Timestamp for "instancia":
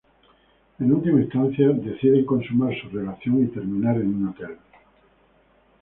1.21-1.69